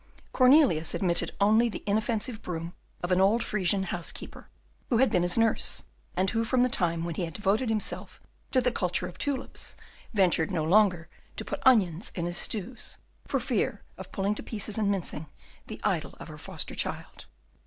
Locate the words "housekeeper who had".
3.83-5.11